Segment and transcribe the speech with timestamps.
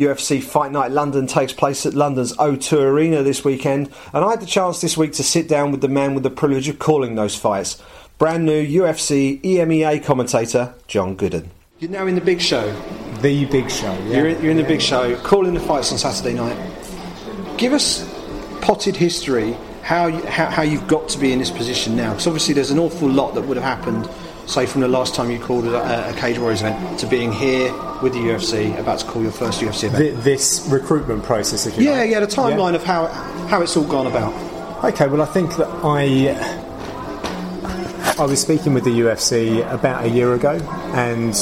[0.00, 4.40] UFC Fight Night London takes place at London's O2 Arena this weekend, and I had
[4.40, 7.16] the chance this week to sit down with the man with the privilege of calling
[7.16, 7.82] those fights.
[8.16, 11.48] Brand new UFC EMEA commentator, John Gooden.
[11.80, 12.74] You're now in the big show.
[13.20, 14.16] The big show, yeah.
[14.16, 16.56] You're, in, you're in the big show, calling the fights on Saturday night.
[17.58, 18.08] Give us
[18.62, 22.26] potted history how, you, how, how you've got to be in this position now, because
[22.26, 24.08] obviously there's an awful lot that would have happened
[24.50, 27.32] say from the last time you called a, uh, a Cage Warriors event to being
[27.32, 27.72] here
[28.02, 30.24] with the UFC, about to call your first UFC event.
[30.24, 32.10] this recruitment process, if you yeah, like.
[32.10, 32.78] yeah, the timeline yeah.
[32.78, 33.06] of how
[33.48, 34.32] how it's all gone about.
[34.84, 36.34] Okay, well, I think that I
[38.18, 40.58] I was speaking with the UFC about a year ago
[40.94, 41.32] and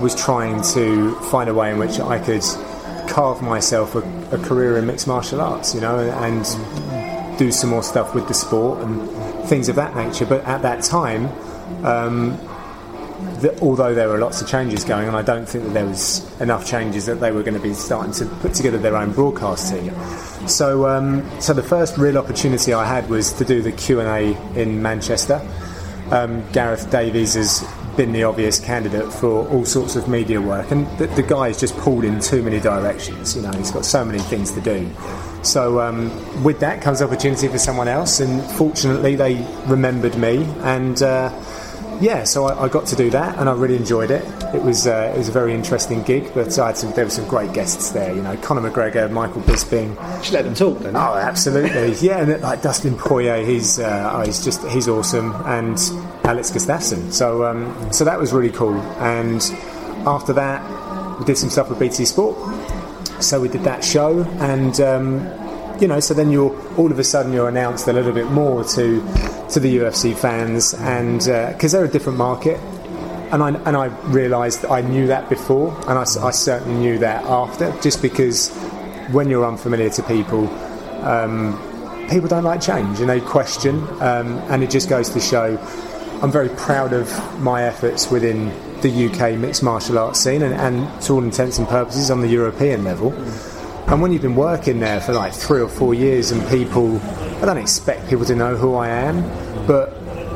[0.00, 2.42] was trying to find a way in which I could
[3.08, 3.98] carve myself a,
[4.34, 8.34] a career in mixed martial arts, you know, and do some more stuff with the
[8.34, 9.08] sport and
[9.48, 10.24] things of that nature.
[10.24, 11.28] But at that time,
[11.84, 12.38] um,
[13.60, 16.66] although there were lots of changes going on, I don't think that there was enough
[16.66, 19.92] changes that they were going to be starting to put together their own broadcast team.
[20.48, 24.08] So, um, so the first real opportunity I had was to do the Q and
[24.08, 25.40] A in Manchester.
[26.10, 27.64] Um, Gareth Davies has
[27.96, 31.76] been the obvious candidate for all sorts of media work, and the, the guy's just
[31.78, 33.36] pulled in too many directions.
[33.36, 34.88] You know, he's got so many things to do.
[35.42, 41.02] So um, with that comes opportunity for someone else, and fortunately they remembered me and.
[41.02, 41.30] Uh,
[42.00, 44.24] yeah, so I, I, got to do that, and I really enjoyed it.
[44.54, 47.10] It was uh, it was a very interesting gig, but I had some, there were
[47.10, 48.14] some great guests there.
[48.14, 49.90] You know, Conor McGregor, Michael Bisping.
[50.26, 50.96] You let them talk, then.
[50.96, 51.92] Oh, absolutely.
[52.06, 55.78] yeah, and like Dustin Poirier, he's uh, oh, he's just he's awesome, and
[56.24, 57.12] Alex Gustafsson.
[57.12, 58.74] So um, so that was really cool.
[59.00, 59.42] And
[60.06, 62.36] after that, we did some stuff with BT Sport.
[63.20, 67.04] So we did that show, and um, you know, so then you're all of a
[67.04, 69.00] sudden you're announced a little bit more to
[69.50, 72.58] to the UFC fans, and because uh, they're a different market,
[73.32, 77.24] and I and I realised I knew that before, and I, I, certainly knew that
[77.24, 78.50] after, just because
[79.12, 80.48] when you're unfamiliar to people.
[81.04, 81.64] Um,
[82.10, 85.58] people don't like change and they question, um, and it just goes to show
[86.20, 87.08] I'm very proud of
[87.40, 88.48] my efforts within
[88.80, 92.26] the UK mixed martial arts scene and, and to all intents and purposes on the
[92.26, 93.12] European level.
[93.86, 97.00] And when you've been working there for like three or four years and people,
[97.40, 99.22] I don't expect people to know who I am,
[99.68, 99.92] but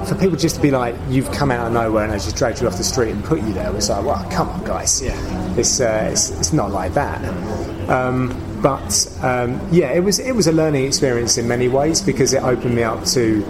[0.06, 2.60] for people just to be like, you've come out of nowhere and I just dragged
[2.60, 5.00] you off the street and put you there, it's like, well, come on, guys.
[5.00, 5.56] Yeah.
[5.56, 7.24] It's, uh, it's, it's not like that.
[7.88, 12.32] Um, but um, yeah, it was it was a learning experience in many ways because
[12.32, 13.44] it opened me up to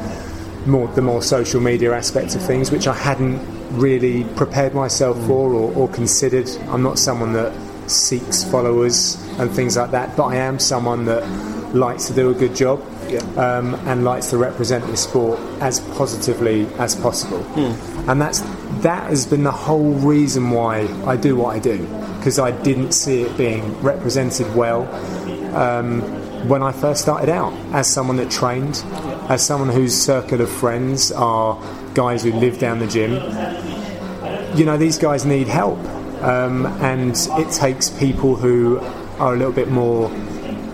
[0.64, 3.38] more the more social media aspects of things, which I hadn't
[3.78, 6.48] really prepared myself for or, or considered.
[6.68, 7.52] I'm not someone that
[7.90, 10.16] seeks followers and things like that.
[10.16, 11.28] But I am someone that
[11.74, 12.80] likes to do a good job
[13.12, 13.20] yeah.
[13.36, 17.40] um, and likes to represent the sport as positively as possible.
[17.54, 18.08] Mm.
[18.08, 18.40] And that's
[18.82, 21.86] that has been the whole reason why I do what I do
[22.18, 24.82] because I didn't see it being represented well.
[25.54, 26.00] Um,
[26.48, 28.82] when I first started out, as someone that trained,
[29.28, 31.60] as someone whose circle of friends are
[31.94, 33.12] guys who live down the gym,
[34.56, 35.78] you know, these guys need help.
[36.22, 38.78] Um, and it takes people who
[39.18, 40.08] are a little bit more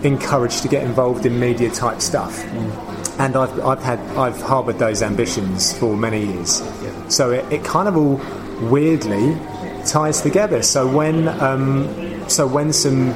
[0.03, 2.37] encouraged to get involved in media type stuff.
[2.43, 3.19] Mm.
[3.19, 6.61] And I've, I've had I've harboured those ambitions for many years.
[6.61, 7.07] Yeah.
[7.09, 8.21] So it, it, kind of all
[8.69, 9.37] weirdly
[9.85, 10.61] ties together.
[10.63, 13.11] So when um, so when some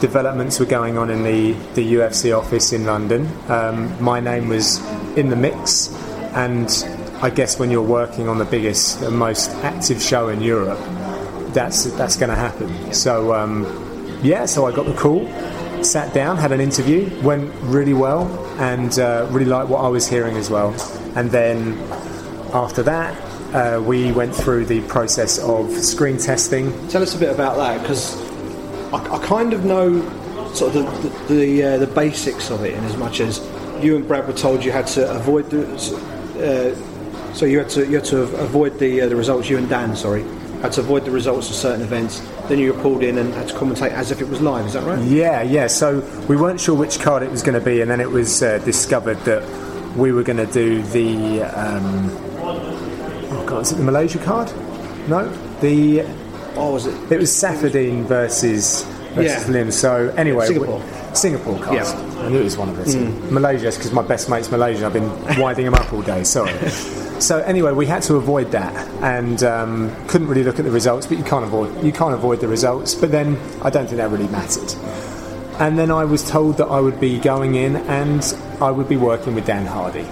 [0.00, 4.78] developments were going on in the, the UFC office in London, um, my name was
[5.16, 5.92] in the mix,
[6.34, 6.68] and
[7.22, 10.78] I guess when you're working on the biggest and most active show in Europe,
[11.54, 12.92] that's that's going to happen.
[12.92, 13.64] So um,
[14.22, 15.26] yeah, so I got the call,
[15.84, 18.26] sat down, had an interview, went really well,
[18.58, 20.70] and uh, really liked what I was hearing as well.
[21.16, 21.78] And then
[22.52, 23.14] after that,
[23.54, 26.72] uh, we went through the process of screen testing.
[26.88, 28.20] Tell us a bit about that because
[28.92, 30.00] I, I, kind of know
[30.54, 33.40] sort of the the, the, uh, the, basics of it, in as much as
[33.80, 35.66] you and Brad were told you had to avoid the.
[36.34, 39.48] Uh, so you had to you had to avoid the uh, the results.
[39.48, 40.24] You and Dan, sorry
[40.64, 42.20] had to avoid the results of certain events.
[42.48, 44.64] Then you were pulled in and had to commentate as if it was live.
[44.64, 44.98] Is that right?
[45.04, 45.66] Yeah, yeah.
[45.66, 48.42] So we weren't sure which card it was going to be, and then it was
[48.42, 49.42] uh, discovered that
[49.94, 51.42] we were going to do the.
[51.42, 54.50] Um, oh God, is it the Malaysia card?
[55.06, 55.28] No,
[55.60, 56.00] the.
[56.56, 57.12] Oh, was it?
[57.12, 59.52] It was Saffiedine versus versus yeah.
[59.52, 59.70] Lim.
[59.70, 60.78] So anyway, Singapore.
[60.78, 61.76] We, Singapore card.
[61.76, 62.22] Yeah.
[62.24, 62.86] I knew it was one of it.
[62.86, 63.30] Mm.
[63.30, 64.84] Malaysia, because my best mate's Malaysian.
[64.84, 66.24] I've been winding him up all day.
[66.24, 66.52] Sorry.
[67.20, 71.06] So anyway, we had to avoid that, and um, couldn't really look at the results.
[71.06, 72.94] But you can't avoid you can't avoid the results.
[72.94, 74.74] But then I don't think that really mattered.
[75.60, 78.22] And then I was told that I would be going in and
[78.60, 80.04] I would be working with Dan Hardy.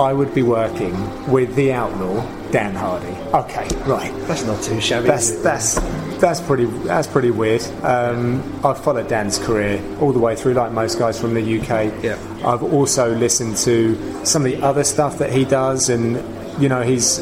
[0.00, 0.94] I would be working
[1.30, 3.16] with the outlaw Dan Hardy.
[3.34, 4.12] Okay, right.
[4.26, 5.08] That's not too shabby.
[5.08, 5.78] That's that's
[6.24, 7.62] that's pretty that's pretty weird.
[7.84, 12.02] Um, I've followed Dan's career all the way through, like most guys from the UK.
[12.02, 12.18] Yeah.
[12.44, 16.16] I've also listened to some of the other stuff that he does, and
[16.62, 17.18] you know, he's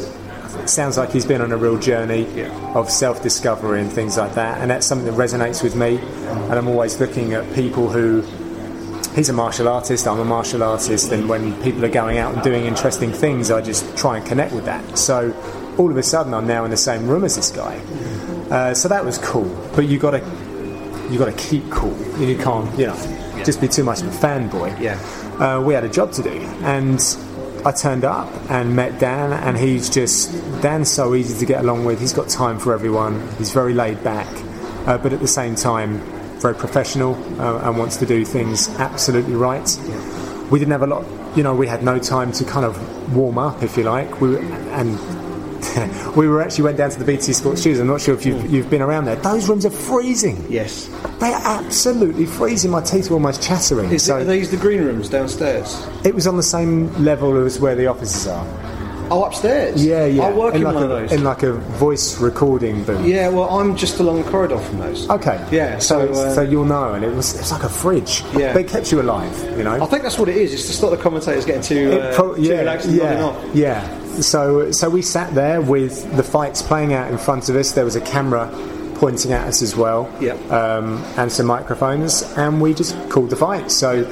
[0.55, 2.47] it sounds like he's been on a real journey Yeah.
[2.75, 5.97] of self-discovery and things like that, and that's something that resonates with me.
[6.49, 8.23] And I'm always looking at people who.
[9.15, 10.07] He's a martial artist.
[10.07, 13.61] I'm a martial artist, and when people are going out and doing interesting things, I
[13.61, 14.97] just try and connect with that.
[14.97, 15.31] So,
[15.77, 17.79] all of a sudden, I'm now in the same room as this guy.
[18.53, 19.49] Uh, so that was cool.
[19.75, 20.19] But you got to
[21.09, 21.97] you got to keep cool.
[22.19, 24.79] You can't, you know, just be too much of a fanboy.
[24.79, 24.99] Yeah.
[25.43, 26.99] Uh, we had a job to do, and
[27.65, 31.85] I turned up and met Dan, and he's just Dan's so easy to get along
[31.85, 31.99] with.
[31.99, 33.27] He's got time for everyone.
[33.37, 34.27] He's very laid back,
[34.87, 35.99] uh, but at the same time,
[36.39, 39.67] very professional uh, and wants to do things absolutely right.
[40.51, 41.05] We didn't have a lot,
[41.35, 44.21] you know, we had no time to kind of warm up, if you like.
[44.21, 44.99] We were, and
[46.15, 47.79] we were actually went down to the BT Sports Studios.
[47.79, 49.15] I'm not sure if you've, you've been around there.
[49.17, 50.45] Those rooms are freezing.
[50.49, 50.87] Yes.
[51.19, 52.71] They're absolutely freezing.
[52.71, 53.91] My teeth are almost chattering.
[53.91, 55.85] Is so it, are these the green rooms downstairs?
[56.03, 58.45] it was on the same level as where the offices are.
[59.11, 59.85] Oh, upstairs.
[59.85, 60.23] Yeah, yeah.
[60.23, 61.11] I work in, like one a, of those.
[61.11, 63.05] In like a voice recording booth.
[63.05, 65.09] yeah, well, I'm just along the corridor from those.
[65.09, 65.45] Okay.
[65.51, 68.21] Yeah, So, so, uh, so you'll know, and it was it's like a fridge.
[68.33, 68.53] Yeah.
[68.53, 69.37] But it kept you alive.
[69.57, 69.73] You know.
[69.73, 70.53] I think that's what it is.
[70.53, 73.55] It's to stop the commentators getting too, uh, pro- too relaxed and yeah, off.
[73.55, 73.99] yeah.
[74.21, 77.71] So, so we sat there with the fights playing out in front of us.
[77.71, 78.49] There was a camera
[78.95, 80.51] pointing at us as well, Yep.
[80.51, 83.71] um, and some microphones, and we just called the fight.
[83.71, 84.05] So,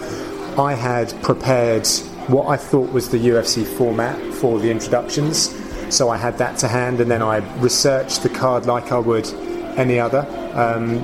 [0.58, 1.88] I had prepared
[2.28, 5.56] what I thought was the UFC format for the introductions.
[5.90, 9.28] So I had that to hand, and then I researched the card like I would
[9.78, 10.26] any other.
[10.54, 10.98] Um,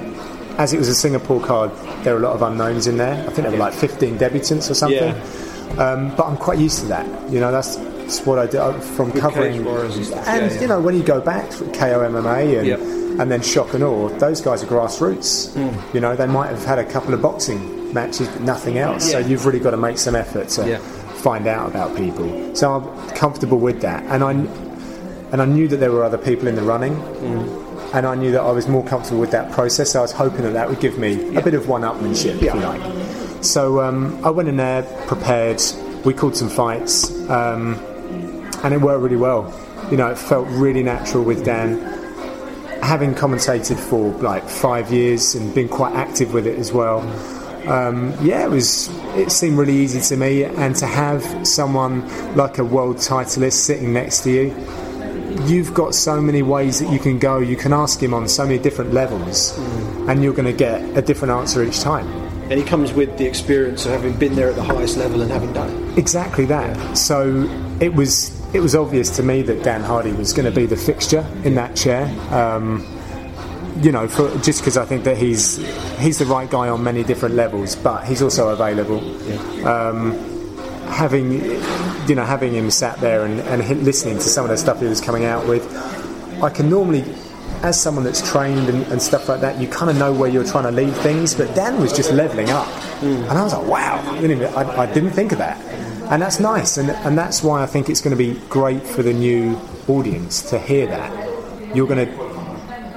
[0.58, 1.72] as it was a Singapore card,
[2.04, 3.14] there were a lot of unknowns in there.
[3.14, 5.16] I think there were like 15 debutants or something.
[5.16, 5.84] Yeah.
[5.84, 7.06] Um, but I'm quite used to that.
[7.32, 7.76] You know, that's,
[8.08, 9.58] that's what I do uh, from covering.
[9.58, 9.68] And.
[9.68, 10.62] And Yeah, yeah.
[10.62, 12.80] you know, when you go back to KO MMA and Yep.
[13.20, 15.54] and then Shock and Awe, those guys are grassroots.
[15.54, 15.96] Hmm.
[15.96, 19.12] You know, they might have had a couple of boxing matches, but nothing else.
[19.12, 20.78] So you've really got to make some effort to Yeah.
[21.22, 22.56] find out about people.
[22.56, 24.32] So I'm comfortable with that, and I
[25.32, 26.96] and I knew that there were other people in the running.
[27.94, 29.92] And I knew that I was more comfortable with that process.
[29.92, 32.54] So I was hoping that that would give me a bit of one-upmanship, if you
[32.60, 32.82] like.
[33.42, 35.62] So um, I went in there prepared.
[36.04, 37.76] We called some fights, um,
[38.64, 39.54] and it worked really well.
[39.92, 41.80] You know, it felt really natural with Dan.
[42.82, 47.02] Having commentated for like five years and been quite active with it as well,
[47.68, 48.88] um, yeah, it was.
[49.16, 53.92] It seemed really easy to me, and to have someone like a world titleist sitting
[53.92, 54.56] next to you,
[55.46, 57.40] you've got so many ways that you can go.
[57.40, 59.58] You can ask him on so many different levels,
[60.08, 62.08] and you're going to get a different answer each time.
[62.50, 65.30] And he comes with the experience of having been there at the highest level and
[65.30, 65.98] having done it.
[65.98, 66.98] Exactly that.
[66.98, 67.50] So
[67.82, 70.78] it was it was obvious to me that Dan Hardy was going to be the
[70.78, 72.06] fixture in that chair.
[72.34, 72.86] Um,
[73.82, 75.58] you know, for, just because I think that he's
[76.00, 79.00] he's the right guy on many different levels, but he's also available.
[79.68, 80.14] Um,
[80.88, 81.34] having
[82.08, 84.86] you know having him sat there and, and listening to some of the stuff he
[84.88, 85.64] was coming out with,
[86.42, 87.04] I can normally.
[87.64, 90.44] As someone that's trained and, and stuff like that, you kind of know where you're
[90.44, 91.34] trying to lead things.
[91.34, 92.68] But Dan was just leveling up,
[93.02, 95.58] and I was like, "Wow!" I didn't, even- I, I didn't think of that,
[96.10, 99.04] and that's nice, and and that's why I think it's going to be great for
[99.04, 99.58] the new
[99.88, 101.76] audience to hear that.
[101.76, 102.28] You're going to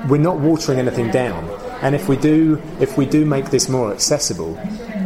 [0.09, 1.45] we're not watering anything down.
[1.83, 4.59] And if we do, if we do make this more accessible,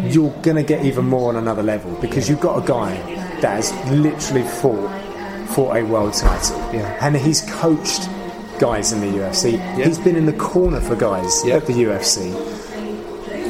[0.03, 2.95] you're going to get even more on another level because you've got a guy
[3.41, 4.91] that has literally fought
[5.51, 6.99] for a world title, Yeah.
[7.01, 8.09] and he's coached
[8.59, 9.59] guys in the UFC.
[9.85, 11.57] He's been in the corner for guys Yeah.
[11.57, 12.33] at the UFC.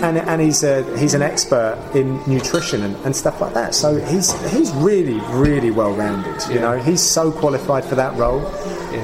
[0.02, 3.74] And, and he's a, he's an expert in nutrition and, and stuff like that.
[3.74, 6.42] So he's he's really really well rounded.
[6.52, 8.44] You know, he's so qualified for that role,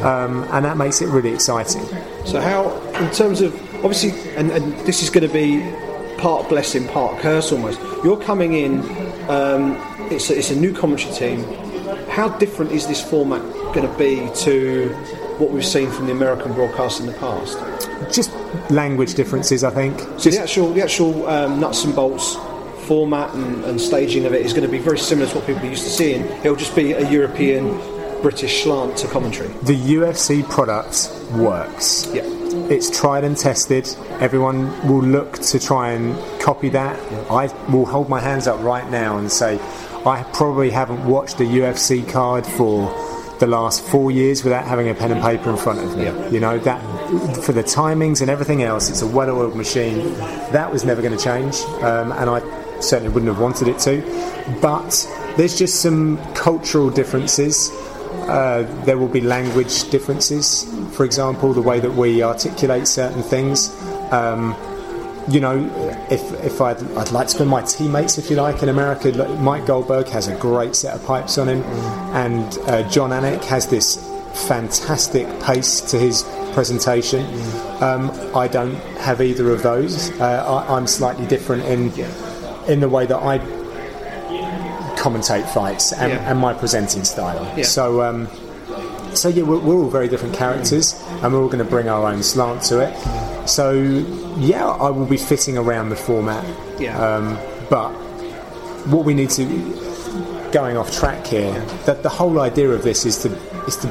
[0.04, 1.82] um, and that makes it really exciting.
[2.26, 5.62] So how, in terms of obviously, and, and this is going to be
[6.18, 7.80] part blessing, part curse almost.
[8.04, 8.80] You're coming in.
[9.30, 9.76] Um,
[10.10, 11.44] it's a, it's a new commentary team.
[12.08, 13.42] How different is this format
[13.74, 14.88] going to be to
[15.38, 17.58] what we've seen from the American broadcast in the past?
[18.12, 18.30] Just
[18.70, 19.98] language differences, I think.
[20.18, 22.36] So the actual the actual um, nuts and bolts
[22.86, 25.62] format and, and staging of it is going to be very similar to what people
[25.62, 26.22] are used to seeing.
[26.42, 27.78] It'll just be a European
[28.22, 29.48] British slant to commentary.
[29.62, 32.10] The UFC product works.
[32.12, 32.22] Yeah.
[32.68, 33.88] It's tried and tested.
[34.18, 36.98] Everyone will look to try and copy that.
[37.30, 39.60] I will hold my hands up right now and say
[40.04, 42.88] I probably haven't watched a UFC card for
[43.38, 46.04] the last four years without having a pen and paper in front of me.
[46.04, 46.28] Yeah.
[46.28, 46.82] You know that
[47.42, 50.14] for the timings and everything else, it's a well-oiled machine.
[50.52, 52.40] That was never going to change, um, and I
[52.80, 54.02] certainly wouldn't have wanted it to.
[54.62, 57.70] But there's just some cultural differences.
[58.30, 60.64] uh, there will be language differences.
[60.96, 63.70] For example, the way that we articulate certain things.
[64.12, 64.56] Um,
[65.28, 65.58] you know,
[66.10, 69.66] if, if I'd, I'd like to spend my teammates, if you like, in America, Mike
[69.66, 71.62] Goldberg has a great set of pipes on him,
[72.14, 73.96] and uh, Jon Anik has this
[74.48, 77.24] fantastic pace to his presentation.
[77.82, 80.10] Um, I don't have either of those.
[80.20, 81.92] Uh, I, I'm slightly different in
[82.68, 83.38] in the way that I
[84.96, 86.30] commentate fights and, Yeah.
[86.30, 87.42] and my presenting style.
[87.56, 87.64] Yeah.
[87.64, 88.02] So.
[88.02, 88.28] Um,
[89.12, 92.06] so yeah, we're, we're all very different characters, and we're all going to bring our
[92.06, 93.48] own slant to it.
[93.48, 93.72] So
[94.38, 96.44] yeah, I will be fitting around the format.
[96.80, 96.96] Yeah.
[96.96, 97.34] Um,
[97.68, 97.90] but
[98.86, 99.44] what we need to,
[100.52, 101.52] going off track here,
[101.86, 103.32] that the whole idea of this is to
[103.66, 103.88] is to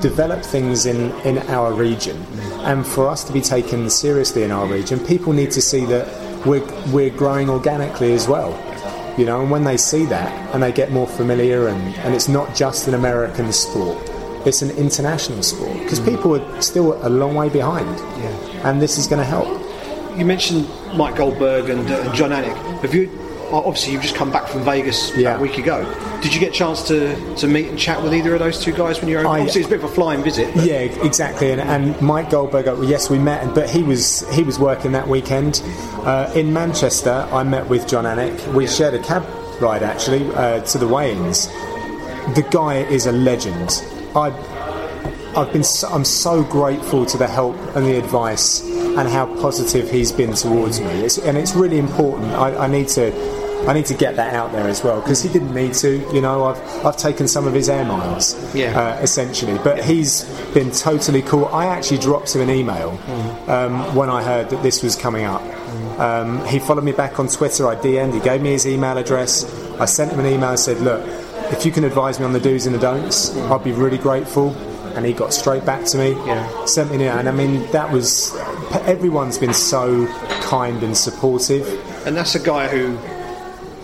[0.00, 2.16] develop things in in our region,
[2.64, 6.06] and for us to be taken seriously in our region, people need to see that
[6.46, 8.52] we're we're growing organically as well.
[9.16, 12.28] You know, and when they see that and they get more familiar, and, and it's
[12.28, 13.96] not just an American sport,
[14.44, 18.68] it's an international sport because people are still a long way behind, Yeah.
[18.68, 19.48] and this is going to help.
[20.18, 22.56] You mentioned Mike Goldberg and, uh, Jon Anik.
[22.82, 23.08] Have you?
[23.52, 25.36] Obviously, you've just come back from Vegas Yeah.
[25.36, 25.84] a week ago.
[26.24, 28.72] Did you get a chance to, to meet and chat with either of those two
[28.72, 29.26] guys when you were?
[29.26, 30.54] I- obviously, it's a bit of a flying visit.
[30.54, 31.52] but- Yeah, exactly.
[31.52, 35.06] And, and Mike Goldberg, uh, yes, we met, but he was he was working that
[35.06, 35.62] weekend
[35.98, 37.28] uh, in Manchester.
[37.30, 38.54] I met with Jon Anik.
[38.54, 39.22] We shared a cab
[39.60, 41.46] ride actually uh, to the weigh-ins.
[42.34, 43.84] The guy is a legend.
[44.16, 44.32] I
[45.36, 49.90] I've been so, I'm so grateful to the help and the advice and how positive
[49.90, 50.86] he's been towards me.
[51.04, 52.32] It's, and it's really important.
[52.32, 53.12] I, I need to
[53.66, 55.96] I need to get that out there as well because he didn't need to.
[56.14, 58.78] You know, I've I've taken some of his air miles, Yeah.
[58.78, 59.58] uh, essentially.
[59.64, 61.46] But he's been totally cool.
[61.46, 62.90] I actually dropped him an email
[63.48, 65.42] um, when I heard that this was coming up.
[65.98, 67.66] Um, he followed me back on Twitter.
[67.68, 68.14] I DM'd.
[68.14, 69.44] He gave me his email address.
[69.80, 71.02] I sent him an email and said, "Look,
[71.52, 74.50] if you can advise me on the do's and the don'ts, I'd be really grateful."
[74.94, 76.10] And he got straight back to me.
[76.24, 76.64] Yeah.
[76.66, 78.32] Sent me an and I mean that was
[78.86, 80.06] everyone's been so
[80.42, 81.66] kind and supportive.
[82.06, 82.96] And that's a guy who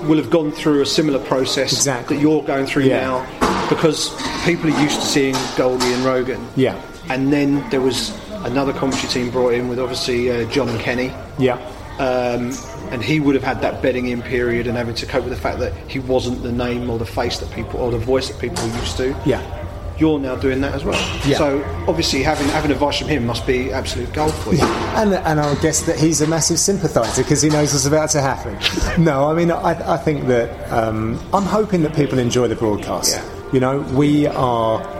[0.02, 2.16] will have gone through a similar process Exactly.
[2.16, 3.00] that you're going through Yeah.
[3.00, 4.10] now because
[4.44, 6.44] people are used to seeing Goldie and Rogan.
[6.56, 6.80] Yeah.
[7.08, 8.12] And then there was
[8.44, 11.12] another commentary team brought in with obviously uh, John and Kenny.
[11.38, 11.54] Yeah.
[11.98, 12.52] Um,
[12.90, 15.40] and he would have had that bedding in period and having to cope with the
[15.40, 18.40] fact that he wasn't the name or the face that people or the voice that
[18.40, 19.14] people were used to.
[19.26, 19.40] Yeah.
[20.00, 20.98] You're now doing that as well.
[21.26, 21.36] Yeah.
[21.36, 24.64] So obviously having having advice from him must be absolute gold for you.
[24.64, 28.20] And, and I'll guess that he's a massive sympathiser because he knows what's about to
[28.20, 28.58] happen.
[29.02, 33.12] No, I mean, I, I think that um, I'm hoping that people enjoy the broadcast.
[33.12, 33.52] Yeah.
[33.52, 34.98] You know, we are.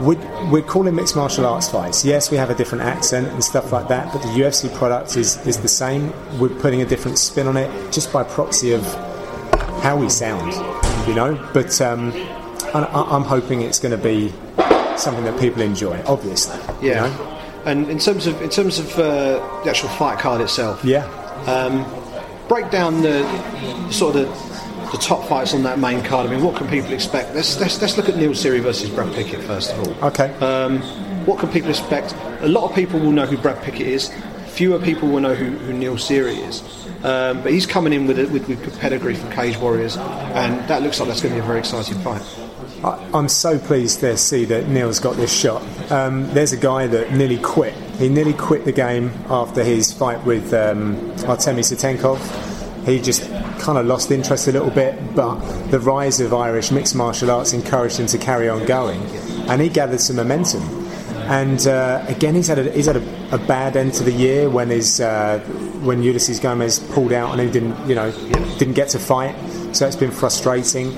[0.00, 2.04] We're, we're calling mixed martial arts fights.
[2.04, 5.38] Yes, we have a different accent and stuff like that, but the UFC product is,
[5.46, 6.12] is the same.
[6.38, 8.84] We're putting a different spin on it just by proxy of
[9.82, 10.52] how we sound,
[11.08, 11.42] you know.
[11.54, 12.12] But um,
[12.74, 14.32] I, I- I'm hoping it's going to be
[14.96, 16.58] something that people enjoy, obviously.
[16.82, 17.06] you Yeah.
[17.08, 17.32] know?
[17.66, 21.04] And in terms of in terms of uh, the actual fight card itself, Yeah.
[22.48, 23.24] break down the
[23.90, 26.28] sort of the, the top fights on that main card.
[26.28, 27.34] I mean, what can people expect?
[27.34, 30.08] Let's let's, let's look at Neil Seery versus Brad Pickett first of all.
[30.08, 30.32] Okay.
[30.38, 30.80] Um,
[31.26, 32.14] what can people expect?
[32.40, 34.12] A lot of people will know who Brad Pickett is.
[34.48, 36.62] Fewer people will know who, who Neil Seery is.
[37.04, 40.82] Um, but he's coming in with, a, with with pedigree from Cage Warriors, and that
[40.82, 42.22] looks like that's going to be a very exciting fight.
[42.84, 45.62] I- I'm so pleased to see that Neil's got this shot.
[45.90, 47.74] Um, there's a guy that nearly quit.
[47.98, 51.64] He nearly quit the game after his fight with um, Artemi.
[52.84, 53.28] He just
[53.58, 55.40] kind of lost interest a little bit, but
[55.70, 59.00] the rise of Irish mixed martial arts encouraged him to carry on going,
[59.48, 60.62] and he gathered some momentum.
[61.28, 64.48] And uh, again, he's had a, he's had a, a bad end to the year
[64.48, 65.40] when his uh,
[65.82, 68.12] when Ulysses Gomez pulled out and he didn't you know
[68.58, 69.34] didn't get to fight,
[69.74, 70.96] so it's been frustrating.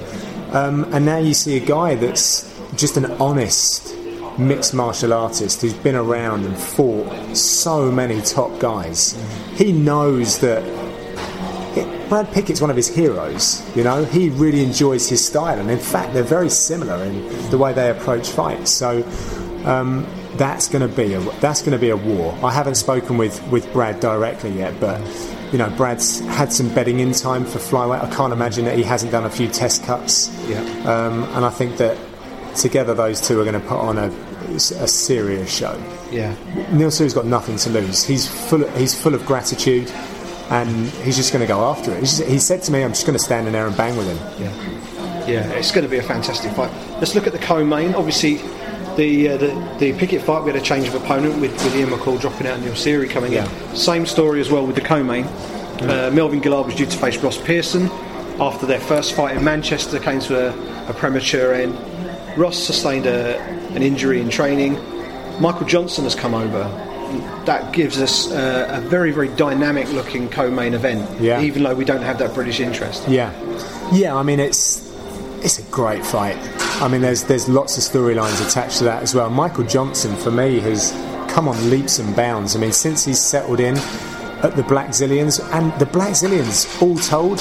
[0.52, 3.94] Um, and now you see a guy that's just an honest
[4.38, 9.18] mixed martial artist who's been around and fought so many top guys.
[9.56, 10.62] He knows that
[11.76, 13.62] it- Brad Pickett's one of his heroes.
[13.76, 17.58] You know, he really enjoys his style, and in fact, they're very similar in the
[17.58, 18.70] way they approach fights.
[18.70, 19.04] So.
[19.64, 22.32] Um, that's going to be a that's going to be a war.
[22.44, 25.00] I haven't spoken with, with Brad directly yet, but
[25.52, 28.02] you know Brad's had some bedding in time for flyweight.
[28.02, 30.28] I can't imagine that he hasn't done a few test cuts.
[30.48, 30.60] Yeah.
[30.84, 31.96] Um, and I think that
[32.56, 34.08] together those two are going to put on a,
[34.54, 35.80] a serious show.
[36.10, 36.34] Yeah.
[36.72, 38.04] Neil Seery's got nothing to lose.
[38.04, 38.62] He's full.
[38.64, 39.90] Of, he's full of gratitude,
[40.50, 42.00] and he's just going to go after it.
[42.00, 44.08] Just- he said to me, "I'm just going to stand in there and bang with
[44.08, 46.70] him." Yeah, yeah, it's going to be a fantastic fight.
[46.98, 47.94] Let's look at the co-main.
[47.94, 48.38] Obviously,
[48.98, 51.88] the uh, the, the Pickett fight, we had a change of opponent with, with Ian
[51.88, 53.48] McCall dropping out and Neil Seery coming Yeah.
[53.70, 53.76] in.
[53.76, 55.24] Same story as well with the co-main.
[55.24, 57.88] Uh, Melvin Guillard was due to face Ross Pearson
[58.40, 61.74] after their first fight in Manchester, came to a, a premature end.
[62.36, 63.38] Ross sustained a,
[63.74, 64.74] an injury in training.
[65.40, 66.64] Michael Johnson has come over.
[67.46, 71.40] That gives us uh, a very, very dynamic looking co main event, Yeah.
[71.40, 73.08] even though we don't have that British interest.
[73.08, 73.32] Yeah,
[73.92, 74.14] yeah.
[74.14, 74.84] I mean, it's
[75.42, 76.36] it's a great fight.
[76.80, 79.28] I mean, there's there's lots of storylines attached to that as well.
[79.30, 80.92] Michael Johnson, for me, has
[81.28, 82.54] come on leaps and bounds.
[82.54, 83.76] I mean, since he's settled in
[84.44, 87.38] at the Blackzilians, and the Blackzilians, all told,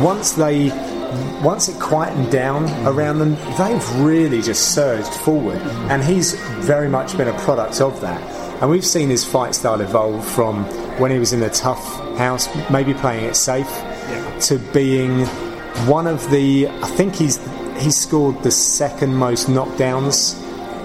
[0.00, 0.70] once they
[1.42, 5.58] once it quietened down around them, they've really just surged forward,
[5.90, 8.22] and he's very much been a product of that.
[8.62, 10.64] And we've seen his fight style evolve from
[11.00, 11.82] when he was in the tough
[12.16, 13.68] house, maybe playing it safe,
[14.42, 15.26] to being
[15.86, 16.68] one of the.
[16.68, 17.38] I think he's
[17.78, 20.36] he's scored the second most knockdowns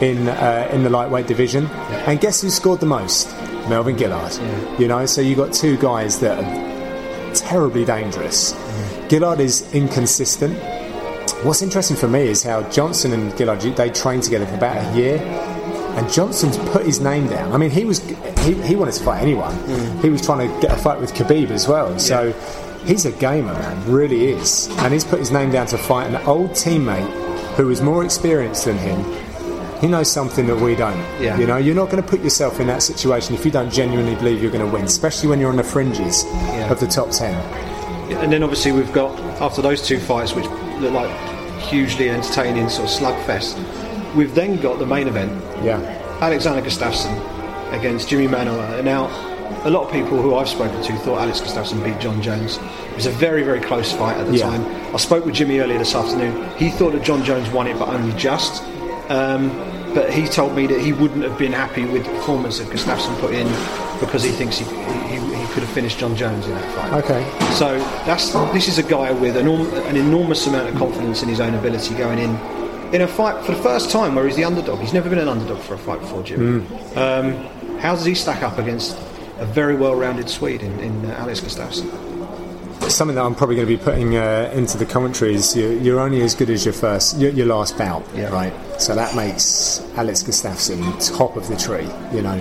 [0.01, 1.67] in uh, in the lightweight division,
[2.07, 3.29] and guess who scored the most?
[3.69, 4.33] Melvin Guillard.
[4.79, 8.53] You know, so you got two guys that are terribly dangerous.
[9.07, 10.57] Guillard is inconsistent.
[11.43, 14.97] What's interesting for me is how Johnson and Guillard they trained together for about a
[14.97, 17.51] year, and Johnson's put his name down.
[17.53, 18.00] I mean, he was
[18.39, 19.53] he, he wanted to fight anyone.
[20.01, 21.97] He was trying to get a fight with Khabib as well.
[22.00, 22.33] So
[22.85, 26.15] he's a gamer, man, really is, and he's put his name down to fight an
[26.27, 27.09] old teammate
[27.55, 29.03] who is more experienced than him.
[29.81, 30.97] He knows something that we don't.
[31.21, 31.37] Yeah.
[31.37, 34.15] You know, you're not going to put yourself in that situation if you don't genuinely
[34.15, 36.71] believe you're going to win, especially when you're on the fringes Yeah.
[36.71, 37.33] of the top ten.
[38.21, 40.45] And then obviously we've got after those two fights, which
[40.79, 41.11] look like
[41.59, 43.57] hugely entertaining sort of slugfest.
[44.15, 45.31] We've then got the main event,
[45.63, 45.79] Yeah.
[46.21, 47.13] Alexander Gustafsson
[47.73, 48.75] against Jimmy Manuwa.
[48.77, 49.07] And Now,
[49.65, 52.58] a lot of people who I've spoken to thought Alex Gustafsson beat Jon Jones.
[52.58, 54.50] It was a very, very close fight at the Yeah.
[54.50, 54.65] time.
[54.93, 56.48] I spoke with Jimmy earlier this afternoon.
[56.58, 58.62] He thought that Jon Jones won it, but only just.
[59.10, 59.51] Um,
[59.93, 63.17] but he told me that he wouldn't have been happy with the performance that Gustafsson
[63.20, 63.48] put in
[64.00, 66.93] because he thinks he, he, he could have finished Jon Jones in that fight.
[67.03, 67.53] Okay.
[67.53, 71.39] So that's this is a guy with an, an enormous amount of confidence in his
[71.39, 72.36] own ability going in
[72.91, 74.79] in a fight for the first time where he's the underdog.
[74.79, 76.65] He's never been an underdog for a fight before, Jim.
[76.96, 77.34] Um,
[77.79, 78.98] how does he stack up against
[79.39, 81.89] a very well-rounded Swede in, in uh, Alex Gustafsson?
[82.89, 85.99] Something that I'm probably going to be putting uh, into the commentary is you're, you're
[85.99, 88.29] only as good as your first, your, your last bout, Yeah.
[88.29, 88.53] right?
[88.81, 91.88] So that makes Alex Gustafsson top of the tree.
[92.15, 92.38] You know,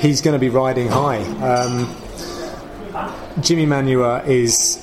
[0.00, 1.22] he's going to be riding high.
[1.42, 1.94] Um,
[3.40, 4.80] Jimmy Manuwa is.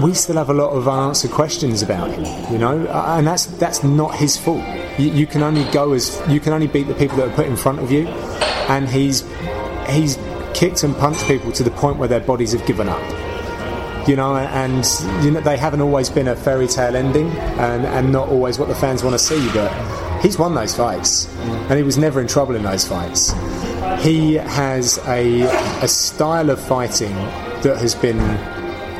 [0.00, 3.46] We still have a lot of unanswered questions about him, you know, uh, and that's
[3.46, 4.62] that's not his fault.
[5.00, 7.46] You, you can only go as you can only beat the people that are put
[7.46, 9.24] in front of you, and he's
[9.88, 10.16] he's
[10.60, 13.02] kicked and punched people to the point where their bodies have given up
[14.06, 14.84] you know, and
[15.24, 18.68] you know they haven't always been a fairy tale ending, and, and not always what
[18.68, 19.48] the fans want to see.
[19.52, 19.70] But
[20.20, 23.32] he's won those fights, and he was never in trouble in those fights.
[24.02, 25.42] He has a
[25.82, 27.14] a style of fighting
[27.62, 28.18] that has been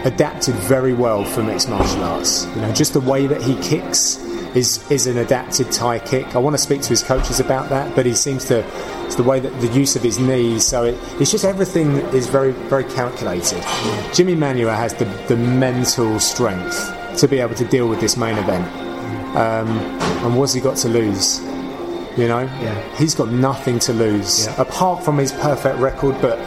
[0.04, 2.44] adapted very well for mixed martial arts.
[2.54, 4.18] You know, just the way that he kicks
[4.54, 6.34] is is an adapted Thai kick.
[6.34, 8.64] I want to speak to his coaches about that, but he seems to
[9.06, 10.66] it's the way that the use of his knees.
[10.66, 13.62] So it, it's just everything is very very calculated.
[14.14, 18.38] Jimmy Manuwa has the the mental strength to be able to deal with this main
[18.38, 18.66] event.
[19.36, 19.68] Um,
[20.24, 21.40] and what's he got to lose?
[22.16, 22.74] You know, Yeah.
[22.98, 24.60] he's got nothing to lose Yeah.
[24.60, 26.16] apart from his perfect record.
[26.20, 26.38] But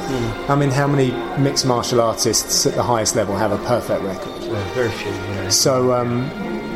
[0.50, 4.34] I mean, how many mixed martial artists at the highest level have a perfect record?
[4.52, 5.12] Well, very few.
[5.12, 5.50] Know.
[5.50, 6.30] So um,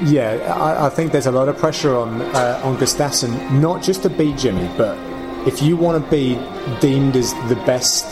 [0.06, 4.04] yeah, I, I think there's a lot of pressure on uh, on Gustafsson, not just
[4.04, 4.98] to beat Jimmy, but
[5.46, 6.40] if you want to be
[6.80, 8.06] deemed as the best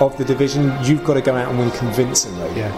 [0.00, 2.50] of the division, you've got to go out and win convincingly.
[2.56, 2.70] Yeah,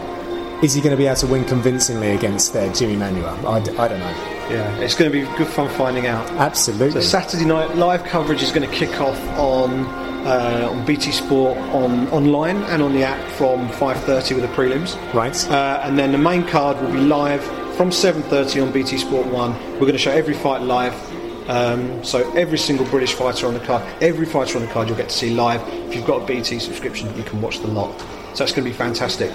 [0.62, 3.44] Is he going to be able to win convincingly against uh, Jimmy Manuwa?
[3.44, 4.10] I, d- I don't know.
[4.50, 4.76] yeah.
[4.78, 6.28] It's going to be good fun finding out.
[6.32, 7.00] Absolutely.
[7.00, 9.84] So Saturday night live coverage is going to kick off on
[10.26, 14.96] uh, on BT Sport on online and on the app from 5:30 with the prelims.
[15.14, 15.48] right.
[15.48, 17.42] Uh, and then the main card will be live
[17.76, 19.52] from 7.30 on BT Sport 1.
[19.74, 20.92] We're going to show every fight live.
[21.48, 24.96] Um, so every single British fighter on the card, every fighter on the card you'll
[24.98, 25.62] get to see live.
[25.88, 27.96] If you've got a BT subscription, you can watch the lot.
[28.34, 29.30] So it's going to be fantastic.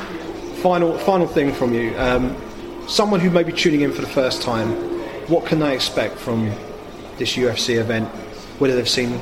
[0.63, 1.95] Final, final thing from you.
[1.99, 2.35] Um,
[2.87, 4.69] someone who may be tuning in for the first time,
[5.29, 6.45] what can they expect from
[7.17, 8.07] this UFC event?
[8.59, 9.13] Whether they've seen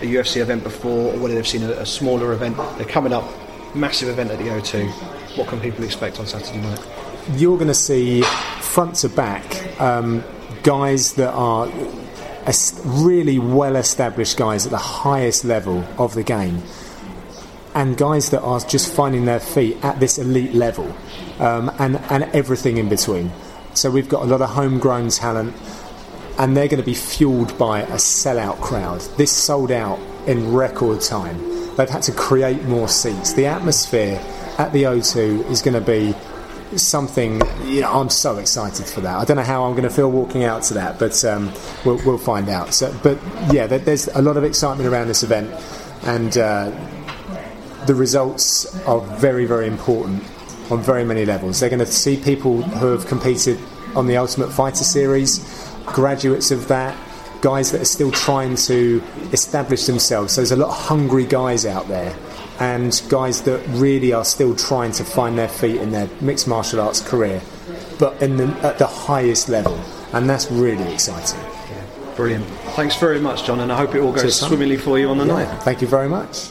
[0.00, 2.56] a UFC event before or whether they've seen a, a smaller event.
[2.76, 3.24] They're coming up,
[3.74, 4.88] massive event at the O2.
[5.38, 6.86] What can people expect on Saturday night?
[7.32, 8.22] you're going to see
[8.60, 10.22] front to back um,
[10.62, 11.68] guys that are
[12.84, 16.62] really well established guys at the highest level of the game
[17.74, 20.94] and guys that are just finding their feet at this elite level
[21.40, 23.30] um, and, and everything in between.
[23.74, 25.54] So we've got a lot of homegrown talent
[26.38, 29.00] and they're going to be fueled by a sellout crowd.
[29.16, 31.38] This sold out in record time.
[31.76, 33.32] They've had to create more seats.
[33.32, 34.20] The atmosphere
[34.58, 36.14] at the O2 is going to be
[36.76, 37.40] something.
[37.64, 39.16] You know, I'm so excited for that.
[39.16, 41.52] I don't know how I'm going to feel walking out to that, but um,
[41.84, 42.74] we'll, we'll, find out.
[42.74, 43.18] So, but
[43.52, 45.50] yeah, there's a lot of excitement around this event,
[46.04, 46.70] and uh,
[47.86, 50.22] the results are very, very important
[50.70, 51.60] on very many levels.
[51.60, 53.58] They're going to see people who have competed
[53.94, 55.38] on the Ultimate Fighter series,
[55.86, 56.96] graduates of that,
[57.42, 60.32] guys that are still trying to establish themselves.
[60.32, 62.16] So there's a lot of hungry guys out there
[62.60, 66.80] and guys that really are still trying to find their feet in their mixed martial
[66.80, 67.42] arts career,
[67.98, 69.78] but in the, at the highest level,
[70.12, 71.40] and that's really exciting.
[72.16, 72.46] Brilliant.
[72.76, 75.26] Thanks very much, John, and I hope it all goes swimmingly for you on the
[75.26, 75.62] yeah, night.
[75.64, 76.50] Thank you very much.